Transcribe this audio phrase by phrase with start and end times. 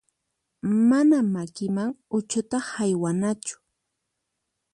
[0.89, 3.55] Mana makiman uchuta haywanachu.